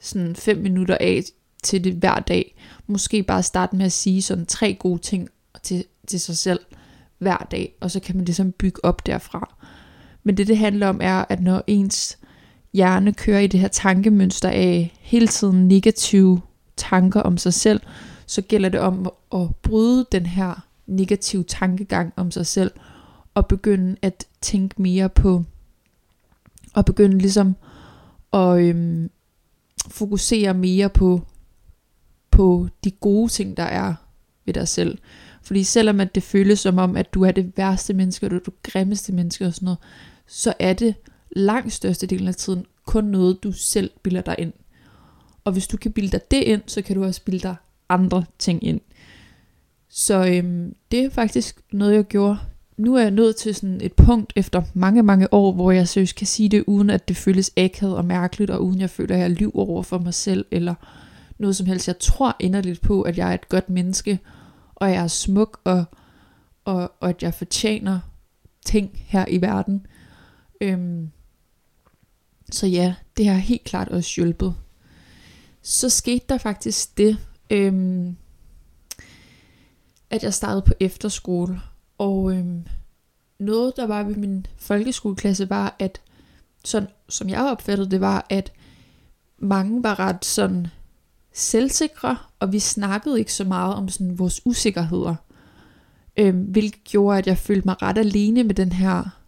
sådan 0.00 0.36
fem 0.36 0.58
minutter 0.58 0.96
af 1.00 1.22
til 1.62 1.84
det 1.84 1.94
hver 1.94 2.18
dag. 2.18 2.56
Måske 2.86 3.22
bare 3.22 3.42
starte 3.42 3.76
med 3.76 3.86
at 3.86 3.92
sige 3.92 4.22
sådan 4.22 4.46
tre 4.46 4.74
gode 4.74 5.02
ting 5.02 5.28
til, 5.62 5.84
til 6.06 6.20
sig 6.20 6.36
selv 6.36 6.60
hver 7.18 7.48
dag, 7.50 7.76
og 7.80 7.90
så 7.90 8.00
kan 8.00 8.16
man 8.16 8.24
ligesom 8.24 8.52
bygge 8.52 8.84
op 8.84 9.06
derfra. 9.06 9.56
Men 10.26 10.36
det 10.36 10.46
det 10.46 10.58
handler 10.58 10.88
om 10.88 11.00
er, 11.02 11.24
at 11.28 11.40
når 11.40 11.64
ens 11.66 12.18
hjerne 12.72 13.12
kører 13.12 13.40
i 13.40 13.46
det 13.46 13.60
her 13.60 13.68
tankemønster 13.68 14.48
af 14.48 14.96
hele 15.00 15.26
tiden 15.26 15.68
negative 15.68 16.40
tanker 16.76 17.20
om 17.20 17.38
sig 17.38 17.54
selv, 17.54 17.80
så 18.26 18.42
gælder 18.42 18.68
det 18.68 18.80
om 18.80 19.12
at 19.34 19.54
bryde 19.62 20.06
den 20.12 20.26
her 20.26 20.66
negative 20.86 21.44
tankegang 21.44 22.12
om 22.16 22.30
sig 22.30 22.46
selv, 22.46 22.70
og 23.34 23.46
begynde 23.46 23.96
at 24.02 24.26
tænke 24.40 24.82
mere 24.82 25.08
på, 25.08 25.44
og 26.74 26.84
begynde 26.84 27.18
ligesom 27.18 27.56
at 28.32 28.58
øhm, 28.58 29.10
fokusere 29.88 30.54
mere 30.54 30.88
på, 30.88 31.22
på 32.30 32.68
de 32.84 32.90
gode 32.90 33.28
ting, 33.28 33.56
der 33.56 33.62
er 33.62 33.94
ved 34.46 34.54
dig 34.54 34.68
selv. 34.68 34.98
Fordi 35.42 35.64
selvom 35.64 36.00
at 36.00 36.14
det 36.14 36.22
føles 36.22 36.58
som 36.58 36.78
om, 36.78 36.96
at 36.96 37.14
du 37.14 37.22
er 37.22 37.30
det 37.30 37.52
værste 37.56 37.94
menneske, 37.94 38.26
og 38.26 38.30
du 38.30 38.36
er 38.36 38.40
det 38.40 38.62
grimmeste 38.62 39.12
menneske 39.12 39.46
og 39.46 39.54
sådan 39.54 39.66
noget, 39.66 39.78
så 40.26 40.54
er 40.58 40.72
det 40.72 40.94
langt 41.30 41.72
størstedelen 41.72 42.28
af 42.28 42.34
tiden 42.34 42.66
kun 42.86 43.04
noget, 43.04 43.42
du 43.42 43.52
selv 43.52 43.90
bilder 44.02 44.20
dig 44.20 44.34
ind. 44.38 44.52
Og 45.44 45.52
hvis 45.52 45.66
du 45.66 45.76
kan 45.76 45.92
bilde 45.92 46.10
dig 46.10 46.30
det 46.30 46.42
ind, 46.42 46.62
så 46.66 46.82
kan 46.82 46.96
du 46.96 47.04
også 47.04 47.22
bilde 47.24 47.40
dig 47.40 47.56
andre 47.88 48.24
ting 48.38 48.64
ind. 48.64 48.80
Så 49.88 50.26
øhm, 50.26 50.74
det 50.90 51.04
er 51.04 51.10
faktisk 51.10 51.60
noget, 51.72 51.94
jeg 51.94 52.04
gjorde. 52.04 52.38
Nu 52.76 52.94
er 52.94 53.02
jeg 53.02 53.10
nået 53.10 53.36
til 53.36 53.54
sådan 53.54 53.80
et 53.80 53.92
punkt 53.92 54.32
efter 54.36 54.62
mange, 54.74 55.02
mange 55.02 55.34
år, 55.34 55.52
hvor 55.52 55.70
jeg 55.70 55.88
seriøst 55.88 56.16
kan 56.16 56.26
sige 56.26 56.48
det, 56.48 56.64
uden 56.66 56.90
at 56.90 57.08
det 57.08 57.16
føles 57.16 57.50
akavet 57.56 57.96
og 57.96 58.04
mærkeligt, 58.04 58.50
og 58.50 58.64
uden 58.64 58.80
jeg 58.80 58.90
føler, 58.90 59.14
at 59.14 59.20
jeg 59.20 59.30
lyver 59.30 59.68
over 59.68 59.82
for 59.82 59.98
mig 59.98 60.14
selv, 60.14 60.46
eller 60.50 60.74
noget 61.38 61.56
som 61.56 61.66
helst. 61.66 61.88
Jeg 61.88 61.98
tror 61.98 62.36
inderligt 62.40 62.80
på, 62.80 63.02
at 63.02 63.18
jeg 63.18 63.30
er 63.30 63.34
et 63.34 63.48
godt 63.48 63.70
menneske, 63.70 64.18
og 64.74 64.90
jeg 64.90 65.02
er 65.02 65.06
smuk, 65.06 65.60
og, 65.64 65.84
og, 66.64 66.92
og 67.00 67.08
at 67.08 67.22
jeg 67.22 67.34
fortjener 67.34 68.00
ting 68.64 68.90
her 68.94 69.24
i 69.28 69.40
verden. 69.40 69.86
Øhm, 70.60 71.10
så 72.52 72.66
ja, 72.66 72.94
det 73.16 73.26
har 73.26 73.34
helt 73.34 73.64
klart 73.64 73.88
også 73.88 74.12
hjulpet. 74.16 74.54
Så 75.62 75.88
skete 75.88 76.24
der 76.28 76.38
faktisk 76.38 76.98
det, 76.98 77.18
øhm, 77.50 78.16
at 80.10 80.22
jeg 80.22 80.34
startede 80.34 80.62
på 80.62 80.72
efterskole. 80.80 81.60
Og 81.98 82.32
øhm, 82.32 82.66
noget, 83.38 83.76
der 83.76 83.86
var 83.86 84.02
ved 84.02 84.16
min 84.16 84.46
folkeskoleklasse, 84.56 85.50
var, 85.50 85.76
at 85.78 86.00
sådan, 86.64 86.88
som 87.08 87.28
jeg 87.28 87.40
opfattede 87.40 87.90
det, 87.90 88.00
var, 88.00 88.26
at 88.30 88.52
mange 89.38 89.82
var 89.82 89.98
ret 89.98 90.24
sådan 90.24 90.66
selvsikre, 91.32 92.16
og 92.40 92.52
vi 92.52 92.58
snakkede 92.58 93.18
ikke 93.18 93.32
så 93.32 93.44
meget 93.44 93.74
om 93.74 93.88
sådan 93.88 94.18
vores 94.18 94.40
usikkerheder. 94.44 95.14
Øhm, 96.16 96.42
hvilket 96.42 96.84
gjorde, 96.84 97.18
at 97.18 97.26
jeg 97.26 97.38
følte 97.38 97.68
mig 97.68 97.82
ret 97.82 97.98
alene 97.98 98.44
med 98.44 98.54
den 98.54 98.72
her, 98.72 99.25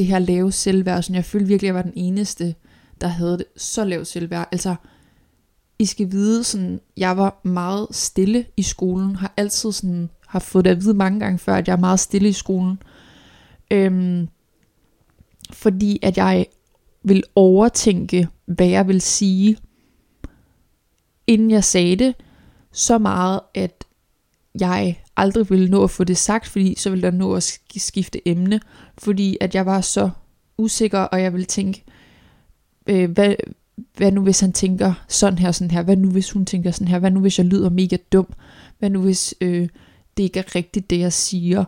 det 0.00 0.08
her 0.08 0.18
lave 0.18 0.52
selvværd. 0.52 1.02
Sådan, 1.02 1.16
jeg 1.16 1.24
følte 1.24 1.46
virkelig, 1.46 1.68
at 1.68 1.74
jeg 1.74 1.74
var 1.74 1.90
den 1.90 1.92
eneste, 1.96 2.54
der 3.00 3.06
havde 3.06 3.38
det 3.38 3.46
så 3.56 3.84
lavt 3.84 4.06
selvværd. 4.06 4.48
Altså, 4.52 4.74
I 5.78 5.84
skal 5.84 6.10
vide, 6.10 6.44
sådan, 6.44 6.80
jeg 6.96 7.16
var 7.16 7.40
meget 7.44 7.86
stille 7.90 8.46
i 8.56 8.62
skolen, 8.62 9.16
har 9.16 9.34
altid 9.36 9.72
sådan, 9.72 10.10
har 10.26 10.38
fået 10.38 10.64
det 10.64 10.70
at 10.70 10.80
vide 10.80 10.94
mange 10.94 11.20
gange 11.20 11.38
før, 11.38 11.54
at 11.54 11.68
jeg 11.68 11.72
er 11.72 11.80
meget 11.80 12.00
stille 12.00 12.28
i 12.28 12.32
skolen. 12.32 12.82
Øhm, 13.70 14.28
fordi 15.52 15.98
at 16.02 16.16
jeg 16.16 16.46
vil 17.02 17.22
overtænke, 17.34 18.28
hvad 18.46 18.66
jeg 18.66 18.88
vil 18.88 19.00
sige, 19.00 19.56
inden 21.26 21.50
jeg 21.50 21.64
sagde 21.64 21.96
det, 21.96 22.14
så 22.72 22.98
meget, 22.98 23.40
at 23.54 23.84
jeg 24.60 25.02
aldrig 25.16 25.50
ville 25.50 25.68
nå 25.70 25.84
at 25.84 25.90
få 25.90 26.04
det 26.04 26.16
sagt, 26.16 26.46
fordi 26.46 26.74
så 26.78 26.90
ville 26.90 27.02
der 27.02 27.10
nå 27.10 27.34
at 27.34 27.60
skifte 27.76 28.28
emne, 28.28 28.60
fordi 28.98 29.36
at 29.40 29.54
jeg 29.54 29.66
var 29.66 29.80
så 29.80 30.10
usikker, 30.58 30.98
og 30.98 31.22
jeg 31.22 31.32
ville 31.32 31.46
tænke, 31.46 31.84
øh, 32.86 33.10
hvad, 33.10 33.34
hvad 33.96 34.12
nu 34.12 34.22
hvis 34.22 34.40
han 34.40 34.52
tænker 34.52 34.94
sådan 35.08 35.38
her, 35.38 35.52
sådan 35.52 35.70
her, 35.70 35.82
hvad 35.82 35.96
nu 35.96 36.10
hvis 36.10 36.30
hun 36.30 36.46
tænker 36.46 36.70
sådan 36.70 36.88
her, 36.88 36.98
hvad 36.98 37.10
nu 37.10 37.20
hvis 37.20 37.38
jeg 37.38 37.46
lyder 37.46 37.70
mega 37.70 37.96
dum, 38.12 38.26
hvad 38.78 38.90
nu 38.90 39.02
hvis 39.02 39.34
øh, 39.40 39.68
det 40.16 40.22
ikke 40.22 40.38
er 40.38 40.54
rigtigt, 40.54 40.90
det 40.90 40.98
jeg 40.98 41.12
siger, 41.12 41.64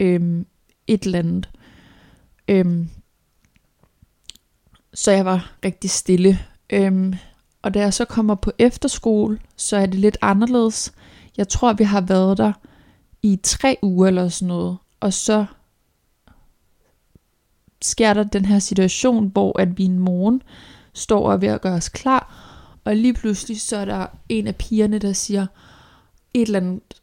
øh, 0.00 0.44
et 0.86 1.02
eller 1.02 1.18
andet. 1.18 1.50
Øh, 2.48 2.86
så 4.94 5.10
jeg 5.10 5.24
var 5.24 5.52
rigtig 5.64 5.90
stille. 5.90 6.38
Øh, 6.70 7.14
og 7.62 7.74
da 7.74 7.80
jeg 7.80 7.94
så 7.94 8.04
kommer 8.04 8.34
på 8.34 8.52
efterskole, 8.58 9.38
så 9.56 9.76
er 9.76 9.86
det 9.86 9.94
lidt 10.00 10.18
anderledes. 10.20 10.92
Jeg 11.36 11.48
tror, 11.48 11.72
vi 11.72 11.84
har 11.84 12.00
været 12.00 12.38
der 12.38 12.52
i 13.22 13.40
tre 13.42 13.78
uger 13.82 14.08
eller 14.08 14.28
sådan 14.28 14.48
noget. 14.48 14.78
Og 15.00 15.12
så 15.12 15.46
sker 17.82 18.14
der 18.14 18.24
den 18.24 18.44
her 18.44 18.58
situation, 18.58 19.28
hvor 19.28 19.60
at 19.60 19.78
vi 19.78 19.84
en 19.84 19.98
morgen 19.98 20.42
står 20.94 21.32
og 21.32 21.40
ved 21.40 21.48
at 21.48 21.60
gøre 21.60 21.74
os 21.74 21.88
klar, 21.88 22.46
og 22.84 22.96
lige 22.96 23.14
pludselig 23.14 23.60
så 23.60 23.76
er 23.76 23.84
der 23.84 24.06
en 24.28 24.46
af 24.46 24.56
pigerne, 24.56 24.98
der 24.98 25.12
siger 25.12 25.46
et 26.34 26.42
eller 26.42 26.60
andet 26.60 27.02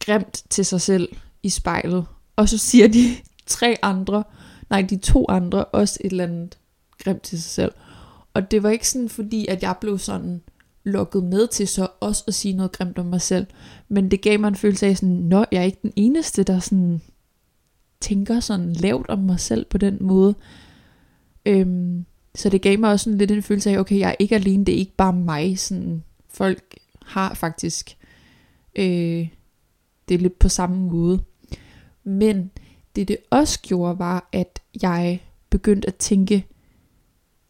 grimt 0.00 0.42
til 0.50 0.66
sig 0.66 0.80
selv 0.80 1.08
i 1.42 1.48
spejlet. 1.48 2.06
Og 2.36 2.48
så 2.48 2.58
siger 2.58 2.88
de 2.88 3.16
tre 3.46 3.76
andre, 3.82 4.24
nej 4.70 4.82
de 4.82 4.96
to 4.96 5.26
andre, 5.28 5.64
også 5.64 5.98
et 6.00 6.10
eller 6.10 6.24
andet 6.24 6.58
grimt 6.98 7.22
til 7.22 7.42
sig 7.42 7.50
selv. 7.50 7.72
Og 8.34 8.50
det 8.50 8.62
var 8.62 8.70
ikke 8.70 8.88
sådan 8.88 9.08
fordi, 9.08 9.46
at 9.46 9.62
jeg 9.62 9.76
blev 9.80 9.98
sådan 9.98 10.42
lukket 10.84 11.24
med 11.24 11.48
til 11.48 11.68
så 11.68 11.88
også 12.00 12.24
at 12.26 12.34
sige 12.34 12.56
noget 12.56 12.72
grimt 12.72 12.98
om 12.98 13.06
mig 13.06 13.20
selv. 13.20 13.46
Men 13.88 14.10
det 14.10 14.20
gav 14.20 14.40
mig 14.40 14.48
en 14.48 14.54
følelse 14.54 14.86
af 14.86 14.96
sådan, 14.96 15.14
nå, 15.14 15.44
jeg 15.52 15.60
er 15.60 15.64
ikke 15.64 15.78
den 15.82 15.92
eneste, 15.96 16.42
der 16.42 16.58
sådan 16.58 17.02
tænker 18.00 18.40
sådan 18.40 18.72
lavt 18.72 19.08
om 19.08 19.18
mig 19.18 19.40
selv 19.40 19.64
på 19.64 19.78
den 19.78 19.98
måde. 20.00 20.34
Øhm, 21.46 22.04
så 22.34 22.48
det 22.48 22.62
gav 22.62 22.78
mig 22.78 22.90
også 22.90 23.04
sådan 23.04 23.18
lidt 23.18 23.30
en 23.30 23.42
følelse 23.42 23.70
af, 23.70 23.78
okay, 23.78 23.98
jeg 23.98 24.08
er 24.08 24.14
ikke 24.18 24.34
alene, 24.34 24.64
det 24.64 24.74
er 24.74 24.78
ikke 24.78 24.96
bare 24.96 25.12
mig. 25.12 25.58
Sådan, 25.58 26.02
folk 26.28 26.78
har 27.02 27.34
faktisk 27.34 27.96
øh, 28.76 29.28
det 30.08 30.14
er 30.14 30.18
lidt 30.18 30.38
på 30.38 30.48
samme 30.48 30.76
måde. 30.76 31.22
Men 32.04 32.50
det 32.96 33.08
det 33.08 33.16
også 33.30 33.60
gjorde, 33.62 33.98
var, 33.98 34.28
at 34.32 34.58
jeg 34.82 35.20
begyndte 35.50 35.88
at 35.88 35.94
tænke, 35.94 36.46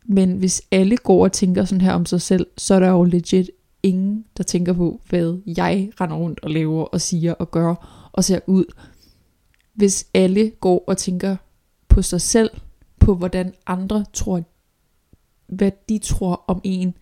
men 0.05 0.39
hvis 0.39 0.63
alle 0.71 0.97
går 0.97 1.25
og 1.25 1.33
tænker 1.33 1.65
sådan 1.65 1.81
her 1.81 1.93
om 1.93 2.07
sig 2.07 2.21
selv, 2.21 2.47
så 2.59 2.75
er 2.75 2.81
der 2.81 2.89
jo 2.89 3.05
legit 3.05 3.51
ingen, 3.83 4.25
der 4.37 4.43
tænker 4.43 4.73
på, 4.73 5.01
hvad 5.09 5.41
jeg 5.47 5.91
render 6.01 6.17
rundt 6.17 6.41
og 6.41 6.51
laver 6.51 6.85
og 6.85 7.01
siger 7.01 7.35
og 7.35 7.51
gør 7.51 8.09
og 8.13 8.25
ser 8.25 8.41
ud. 8.47 8.65
Hvis 9.75 10.07
alle 10.15 10.51
går 10.51 10.85
og 10.87 10.99
tænker 10.99 11.37
på 11.89 12.03
sig 12.03 12.21
selv, 12.21 12.51
på 13.01 13.15
hvordan 13.15 13.55
andre 13.67 14.05
tror, 14.13 14.43
hvad 15.47 15.71
de 15.89 15.99
tror 15.99 16.45
om 16.47 16.61
en, 16.65 16.95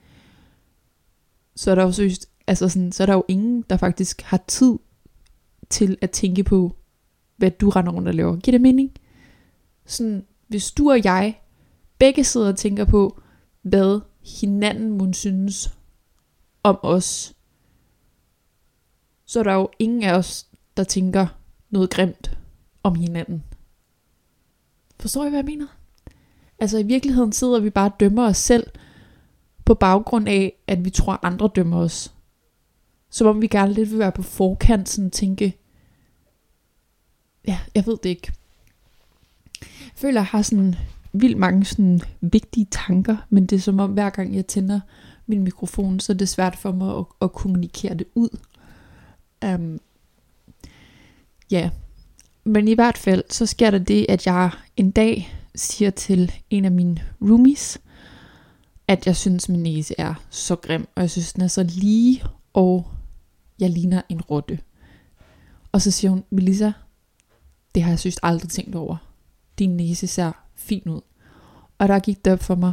så 1.56 1.70
er 1.70 1.74
der 1.74 1.82
jo 1.82 1.92
seriøst, 1.92 2.30
altså 2.46 2.68
sådan, 2.68 2.92
så 2.92 3.02
er 3.02 3.06
der 3.06 3.14
jo 3.14 3.24
ingen, 3.28 3.64
der 3.70 3.76
faktisk 3.76 4.22
har 4.22 4.44
tid 4.46 4.78
til 5.70 5.98
at 6.00 6.10
tænke 6.10 6.44
på, 6.44 6.76
hvad 7.36 7.50
du 7.50 7.68
render 7.68 7.92
rundt 7.92 8.08
og 8.08 8.14
laver. 8.14 8.36
Giver 8.36 8.52
det 8.52 8.60
mening? 8.60 8.92
Sådan, 9.86 10.26
hvis 10.48 10.72
du 10.72 10.90
og 10.90 11.04
jeg 11.04 11.40
begge 12.00 12.24
sidder 12.24 12.48
og 12.48 12.58
tænker 12.58 12.84
på, 12.84 13.20
hvad 13.62 14.00
hinanden 14.40 14.98
må 14.98 15.12
synes 15.12 15.74
om 16.62 16.78
os, 16.82 17.34
så 19.26 19.38
er 19.38 19.42
der 19.42 19.52
jo 19.52 19.68
ingen 19.78 20.02
af 20.02 20.14
os, 20.14 20.46
der 20.76 20.84
tænker 20.84 21.26
noget 21.70 21.90
grimt 21.90 22.38
om 22.82 22.94
hinanden. 22.94 23.44
Forstår 25.00 25.24
I, 25.24 25.28
hvad 25.28 25.38
jeg 25.38 25.44
mener? 25.44 25.66
Altså 26.58 26.78
i 26.78 26.82
virkeligheden 26.82 27.32
sidder 27.32 27.60
vi 27.60 27.70
bare 27.70 27.90
og 27.90 28.00
dømmer 28.00 28.26
os 28.26 28.36
selv 28.36 28.66
på 29.64 29.74
baggrund 29.74 30.28
af, 30.28 30.52
at 30.66 30.84
vi 30.84 30.90
tror, 30.90 31.18
andre 31.22 31.50
dømmer 31.54 31.78
os. 31.78 32.14
Som 33.10 33.26
om 33.26 33.42
vi 33.42 33.46
gerne 33.46 33.72
lidt 33.72 33.90
vil 33.90 33.98
være 33.98 34.12
på 34.12 34.22
forkant, 34.22 34.88
sådan 34.88 35.10
tænke, 35.10 35.56
ja, 37.46 37.58
jeg 37.74 37.86
ved 37.86 37.96
det 38.02 38.08
ikke. 38.10 38.32
Jeg 39.60 39.92
føler, 39.94 40.20
jeg 40.20 40.26
har 40.26 40.42
sådan 40.42 40.76
vildt 41.12 41.38
mange 41.38 41.64
sådan 41.64 42.00
vigtige 42.20 42.66
tanker, 42.70 43.16
men 43.30 43.46
det 43.46 43.56
er 43.56 43.60
som 43.60 43.80
om 43.80 43.90
hver 43.90 44.10
gang 44.10 44.36
jeg 44.36 44.46
tænder 44.46 44.80
min 45.26 45.44
mikrofon, 45.44 46.00
så 46.00 46.12
er 46.12 46.16
det 46.16 46.28
svært 46.28 46.56
for 46.56 46.72
mig 46.72 46.98
at, 46.98 47.04
at 47.22 47.32
kommunikere 47.32 47.94
det 47.94 48.06
ud. 48.14 48.38
Um, 49.44 49.80
ja, 51.50 51.70
men 52.44 52.68
i 52.68 52.74
hvert 52.74 52.98
fald, 52.98 53.24
så 53.30 53.46
sker 53.46 53.70
der 53.70 53.78
det, 53.78 54.06
at 54.08 54.26
jeg 54.26 54.50
en 54.76 54.90
dag 54.90 55.34
siger 55.54 55.90
til 55.90 56.32
en 56.50 56.64
af 56.64 56.70
mine 56.70 57.02
roomies, 57.22 57.78
at 58.88 59.06
jeg 59.06 59.16
synes, 59.16 59.48
min 59.48 59.62
næse 59.62 59.94
er 59.98 60.14
så 60.30 60.56
grim, 60.56 60.88
og 60.94 61.02
jeg 61.02 61.10
synes, 61.10 61.32
den 61.32 61.42
er 61.42 61.48
så 61.48 61.62
lige, 61.62 62.22
og 62.52 62.90
jeg 63.60 63.70
ligner 63.70 64.02
en 64.08 64.20
rotte. 64.20 64.58
Og 65.72 65.82
så 65.82 65.90
siger 65.90 66.10
hun, 66.10 66.24
Melissa, 66.30 66.72
det 67.74 67.82
har 67.82 67.90
jeg 67.90 67.98
synes 67.98 68.18
aldrig 68.22 68.50
tænkt 68.50 68.74
over. 68.74 68.96
Din 69.58 69.76
næse 69.76 70.06
ser 70.06 70.32
fin 70.60 70.88
ud. 70.88 71.00
Og 71.78 71.88
der 71.88 71.98
gik 71.98 72.24
det 72.24 72.32
op 72.32 72.42
for 72.42 72.54
mig, 72.54 72.72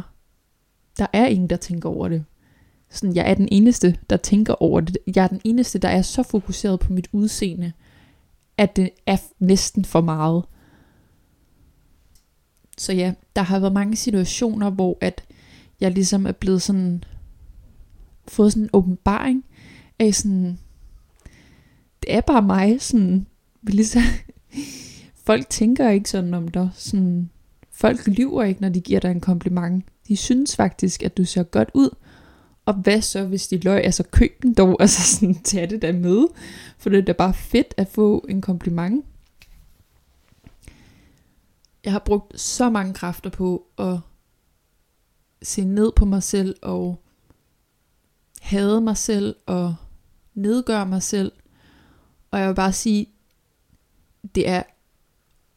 der 0.98 1.06
er 1.12 1.26
ingen, 1.26 1.50
der 1.50 1.56
tænker 1.56 1.88
over 1.88 2.08
det. 2.08 2.24
Sådan, 2.90 3.16
jeg 3.16 3.30
er 3.30 3.34
den 3.34 3.48
eneste, 3.52 3.98
der 4.10 4.16
tænker 4.16 4.62
over 4.62 4.80
det. 4.80 4.98
Jeg 5.16 5.24
er 5.24 5.28
den 5.28 5.40
eneste, 5.44 5.78
der 5.78 5.88
er 5.88 6.02
så 6.02 6.22
fokuseret 6.22 6.80
på 6.80 6.92
mit 6.92 7.08
udseende, 7.12 7.72
at 8.58 8.76
det 8.76 8.90
er 9.06 9.16
næsten 9.38 9.84
for 9.84 10.00
meget. 10.00 10.44
Så 12.78 12.92
ja, 12.92 13.14
der 13.36 13.42
har 13.42 13.58
været 13.58 13.72
mange 13.72 13.96
situationer, 13.96 14.70
hvor 14.70 14.98
at 15.00 15.24
jeg 15.80 15.90
ligesom 15.90 16.26
er 16.26 16.32
blevet 16.32 16.62
sådan, 16.62 17.04
fået 18.28 18.52
sådan 18.52 18.62
en 18.62 18.70
åbenbaring 18.72 19.44
af 19.98 20.14
sådan, 20.14 20.58
det 22.02 22.14
er 22.14 22.20
bare 22.20 22.42
mig, 22.42 22.80
sådan, 22.80 23.26
ligesom, 23.62 24.02
folk 25.26 25.48
tænker 25.50 25.90
ikke 25.90 26.10
sådan 26.10 26.34
om 26.34 26.48
dig, 26.48 26.70
sådan, 26.74 27.30
folk 27.80 28.06
lyver 28.06 28.42
ikke, 28.42 28.60
når 28.60 28.68
de 28.68 28.80
giver 28.80 29.00
dig 29.00 29.10
en 29.10 29.20
kompliment. 29.20 29.84
De 30.08 30.16
synes 30.16 30.56
faktisk, 30.56 31.02
at 31.02 31.16
du 31.16 31.24
ser 31.24 31.42
godt 31.42 31.70
ud, 31.74 31.90
og 32.66 32.74
hvad 32.74 33.00
så, 33.00 33.24
hvis 33.24 33.48
de 33.48 33.58
løg? 33.58 33.84
Altså 33.84 34.02
køb 34.02 34.42
den 34.42 34.54
dog, 34.54 34.76
altså 34.80 35.16
sådan, 35.16 35.34
tag 35.44 35.70
det 35.70 35.82
der 35.82 35.92
med. 35.92 36.26
For 36.78 36.90
det 36.90 36.98
er 36.98 37.02
da 37.02 37.12
bare 37.12 37.34
fedt 37.34 37.74
at 37.76 37.88
få 37.88 38.26
en 38.28 38.40
kompliment. 38.40 39.04
Jeg 41.84 41.92
har 41.92 41.98
brugt 41.98 42.40
så 42.40 42.70
mange 42.70 42.94
kræfter 42.94 43.30
på 43.30 43.66
at 43.78 43.98
se 45.42 45.64
ned 45.64 45.92
på 45.96 46.04
mig 46.04 46.22
selv 46.22 46.56
og 46.62 47.02
hade 48.40 48.80
mig 48.80 48.96
selv 48.96 49.36
og 49.46 49.74
nedgøre 50.34 50.86
mig 50.86 51.02
selv. 51.02 51.32
Og 52.30 52.40
jeg 52.40 52.48
vil 52.48 52.54
bare 52.54 52.72
sige, 52.72 53.06
det 54.34 54.48
er 54.48 54.62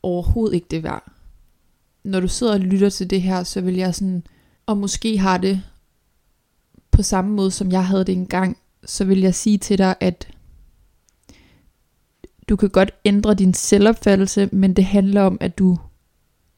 overhovedet 0.03 0.55
ikke 0.55 0.67
det 0.71 0.83
værd. 0.83 1.11
Når 2.03 2.19
du 2.19 2.27
sidder 2.27 2.53
og 2.53 2.59
lytter 2.59 2.89
til 2.89 3.09
det 3.09 3.21
her, 3.21 3.43
så 3.43 3.61
vil 3.61 3.75
jeg 3.75 3.95
sådan, 3.95 4.23
og 4.65 4.77
måske 4.77 5.17
har 5.17 5.37
det 5.37 5.61
på 6.91 7.03
samme 7.03 7.31
måde, 7.31 7.51
som 7.51 7.71
jeg 7.71 7.85
havde 7.85 8.05
det 8.05 8.13
engang, 8.13 8.57
så 8.85 9.05
vil 9.05 9.19
jeg 9.19 9.35
sige 9.35 9.57
til 9.57 9.77
dig, 9.77 9.95
at 9.99 10.27
du 12.49 12.55
kan 12.55 12.69
godt 12.69 12.91
ændre 13.05 13.33
din 13.33 13.53
selvopfattelse, 13.53 14.49
men 14.51 14.73
det 14.73 14.85
handler 14.85 15.21
om, 15.21 15.37
at 15.39 15.57
du 15.57 15.77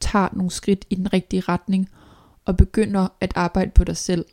tager 0.00 0.28
nogle 0.32 0.50
skridt 0.50 0.84
i 0.90 0.94
den 0.94 1.12
rigtige 1.12 1.40
retning, 1.40 1.88
og 2.44 2.56
begynder 2.56 3.08
at 3.20 3.32
arbejde 3.34 3.70
på 3.70 3.84
dig 3.84 3.96
selv. 3.96 4.24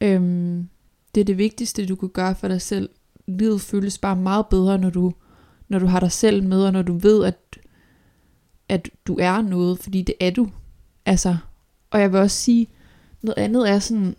Øhm, 0.00 0.68
det 1.14 1.20
er 1.20 1.24
det 1.24 1.38
vigtigste, 1.38 1.86
du 1.86 1.96
kan 1.96 2.08
gøre 2.08 2.34
for 2.34 2.48
dig 2.48 2.62
selv, 2.62 2.88
livet 3.26 3.60
føles 3.60 3.98
bare 3.98 4.16
meget 4.16 4.46
bedre, 4.46 4.78
når 4.78 4.90
du, 4.90 5.12
når 5.68 5.78
du 5.78 5.86
har 5.86 6.00
dig 6.00 6.12
selv 6.12 6.42
med, 6.42 6.64
og 6.64 6.72
når 6.72 6.82
du 6.82 6.98
ved, 6.98 7.24
at, 7.24 7.38
at 8.68 8.90
du 9.06 9.16
er 9.20 9.42
noget, 9.42 9.78
fordi 9.78 10.02
det 10.02 10.14
er 10.20 10.30
du. 10.30 10.50
Altså, 11.06 11.36
og 11.90 12.00
jeg 12.00 12.12
vil 12.12 12.20
også 12.20 12.36
sige, 12.36 12.68
noget 13.22 13.38
andet 13.38 13.70
er 13.70 13.78
sådan, 13.78 14.16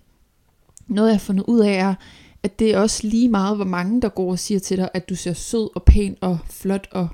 noget 0.88 1.10
jeg 1.10 1.16
har 1.16 1.20
fundet 1.20 1.44
ud 1.48 1.60
af 1.60 1.74
er, 1.74 1.96
at 2.44 2.60
det 2.60 2.74
er 2.74 2.80
også 2.80 3.08
lige 3.08 3.30
meget, 3.30 3.56
hvor 3.56 3.66
mange 3.66 4.02
der 4.02 4.10
går 4.10 4.32
og 4.32 4.40
siger 4.40 4.60
til 4.60 4.78
dig, 4.78 4.90
at 4.94 5.10
du 5.10 5.16
ser 5.16 5.34
sød 5.34 5.70
og 5.75 5.84
pæn 5.84 6.18
og 6.22 6.38
flot 6.50 6.88
og 6.92 7.08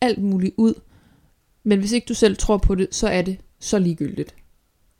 alt 0.00 0.22
muligt 0.22 0.54
ud. 0.56 0.74
Men 1.64 1.78
hvis 1.78 1.92
ikke 1.92 2.06
du 2.08 2.14
selv 2.14 2.36
tror 2.36 2.56
på 2.56 2.74
det, 2.74 2.88
så 2.90 3.08
er 3.08 3.22
det 3.22 3.38
så 3.60 3.78
ligegyldigt. 3.78 4.34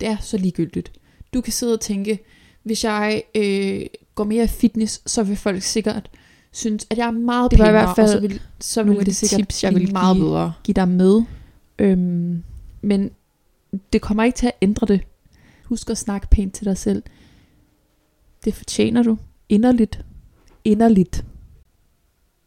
Det 0.01 0.09
er 0.09 0.17
så 0.21 0.37
ligegyldigt. 0.37 0.93
Du 1.35 1.41
kan 1.41 1.53
sidde 1.53 1.75
og 1.75 1.81
tænke, 1.81 2.19
hvis 2.63 2.85
jeg 2.85 3.23
øh, 3.35 3.87
går 4.15 4.25
mere 4.25 4.45
i 4.45 4.47
fitness, 4.47 5.03
så 5.07 5.23
vil 5.23 5.37
folk 5.37 5.63
sikkert 5.63 6.11
synes, 6.53 6.87
at 6.91 6.99
jeg 6.99 7.07
er 7.07 7.11
meget 7.11 7.51
Det 7.51 7.59
var 7.59 7.65
i 7.65 7.69
pænere, 7.69 7.85
hvert 7.85 7.97
fald 7.97 8.07
og 8.07 8.13
så 8.13 8.21
vil, 8.21 8.41
så 8.61 8.83
vil 8.83 8.87
nogle 8.87 9.01
af 9.01 9.05
det 9.05 9.13
de 9.13 9.27
sikkert 9.27 9.49
tips, 9.49 9.65
jeg 9.65 9.75
vil 9.75 9.93
meget 9.93 10.17
give, 10.17 10.27
bedre. 10.27 10.53
give 10.65 10.75
dig 10.75 10.89
med. 10.89 11.23
Øhm, 11.79 12.45
men 12.81 13.11
det 13.93 14.03
kommer 14.03 14.25
ikke 14.25 14.37
til 14.37 14.47
at 14.47 14.57
ændre 14.63 14.87
det. 14.87 15.01
Husk 15.65 15.91
at 15.91 15.99
snakke 15.99 16.29
pænt 16.31 16.55
til 16.55 16.65
dig 16.65 16.79
selv. 16.79 17.03
Det 18.45 18.55
fortjener 18.55 19.03
du. 19.03 19.19
Inderligt. 19.49 20.05
Inderligt. 20.65 21.25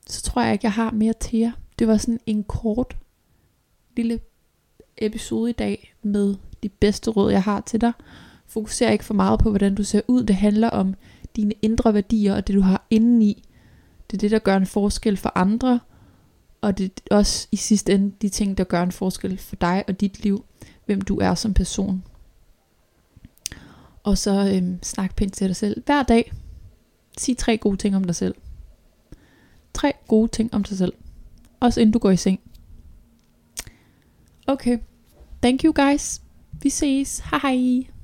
Så 0.08 0.22
tror 0.22 0.42
jeg 0.42 0.54
ikke, 0.54 0.66
jeg 0.66 0.74
har 0.74 0.92
mere 0.92 1.14
til 1.14 1.40
jer. 1.40 1.52
Det 1.80 1.88
var 1.88 1.98
sådan 1.98 2.20
en 2.26 2.44
kort 2.44 2.98
lille 3.98 4.20
episode 4.98 5.50
i 5.50 5.54
dag 5.54 5.96
med 6.02 6.36
de 6.64 6.70
bedste 6.70 7.12
råd, 7.12 7.32
jeg 7.32 7.44
har 7.44 7.62
til 7.62 7.82
dig. 7.82 7.92
Fokuser 8.48 8.90
ikke 8.90 9.06
for 9.06 9.14
meget 9.14 9.40
på, 9.40 9.50
hvordan 9.50 9.76
du 9.76 9.84
ser 9.84 10.02
ud. 10.08 10.24
Det 10.24 10.36
handler 10.36 10.70
om 10.70 10.96
dine 11.36 11.54
indre 11.62 11.94
værdier 11.94 12.36
og 12.36 12.48
det, 12.48 12.56
du 12.56 12.62
har 12.62 12.86
indeni. 12.90 13.44
Det 14.12 14.18
er 14.18 14.20
det, 14.20 14.32
der 14.32 14.40
gør 14.40 14.58
en 14.58 14.66
forskel 14.66 15.18
for 15.18 15.32
andre. 15.36 15.80
Og 16.62 16.78
det 16.78 17.02
er 17.12 17.16
også 17.16 17.48
i 17.52 17.56
sidste 17.56 17.94
ende 17.94 18.16
de 18.22 18.30
ting, 18.30 18.58
der 18.58 18.64
gør 18.64 18.84
en 18.84 18.92
forskel 18.92 19.38
for 19.38 19.56
dig 19.56 19.84
og 19.88 20.02
dit 20.02 20.24
liv. 20.24 20.46
Hvem 20.86 21.02
du 21.02 21.18
er 21.18 21.36
som 21.36 21.54
person. 21.54 22.04
Og 24.04 24.18
så 24.18 24.52
øhm, 24.56 24.80
snak 24.84 25.16
pænt 25.16 25.34
til 25.34 25.48
dig 25.48 25.56
selv 25.56 25.84
hver 25.86 26.04
dag. 26.04 26.34
Sig 27.18 27.38
tre 27.38 27.58
gode 27.58 27.78
ting 27.78 27.96
om 27.96 28.04
dig 28.04 28.16
selv. 28.16 28.36
Tre 29.74 29.94
gode 30.08 30.28
ting 30.28 30.54
om 30.54 30.64
dig 30.64 30.78
selv. 30.78 30.94
Også 31.60 31.82
inden 31.82 31.94
du 31.94 32.00
går 32.00 32.12
i 32.12 32.18
seng. 32.18 32.40
Okay. 34.48 34.78
Thank 35.42 35.64
you 35.64 35.74
guys. 35.76 36.22
Vi 36.62 36.70
ses. 36.70 37.20
Hej 37.20 37.40
hej. 37.42 37.99